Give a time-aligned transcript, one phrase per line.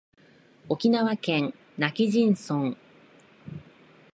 [0.67, 2.75] 沖縄県今帰仁村